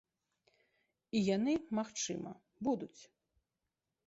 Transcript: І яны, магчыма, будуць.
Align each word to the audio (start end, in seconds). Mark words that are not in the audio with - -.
І 1.19 1.21
яны, 1.35 1.53
магчыма, 1.81 2.31
будуць. 2.69 2.97